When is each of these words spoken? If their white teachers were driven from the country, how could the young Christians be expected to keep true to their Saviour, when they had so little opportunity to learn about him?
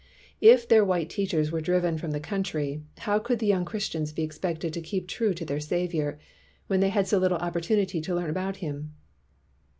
If 0.41 0.67
their 0.67 0.83
white 0.83 1.11
teachers 1.11 1.51
were 1.51 1.61
driven 1.61 1.99
from 1.99 2.09
the 2.09 2.19
country, 2.19 2.81
how 2.97 3.19
could 3.19 3.37
the 3.37 3.45
young 3.45 3.63
Christians 3.65 4.11
be 4.11 4.23
expected 4.23 4.73
to 4.73 4.81
keep 4.81 5.07
true 5.07 5.35
to 5.35 5.45
their 5.45 5.59
Saviour, 5.59 6.17
when 6.65 6.79
they 6.79 6.89
had 6.89 7.05
so 7.07 7.19
little 7.19 7.37
opportunity 7.37 8.01
to 8.01 8.15
learn 8.15 8.31
about 8.31 8.55
him? 8.65 8.95